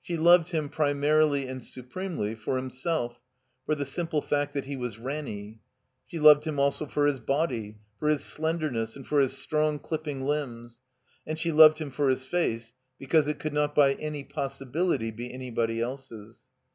[0.00, 3.16] She loved him, primarily and supremely, for himselfi
[3.66, 5.60] for the simple fact that he was Ranny.
[6.06, 10.22] She loved him also for his body, for his slendemess, and for his strong dipping
[10.24, 10.78] limbs,
[11.26, 15.30] and she loved him for his face because it could not by any possibility be
[15.30, 16.46] any body else's.